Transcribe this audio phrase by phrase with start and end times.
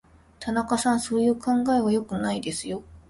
[0.39, 2.81] 田中さん、そういう考え方は良くないですよ。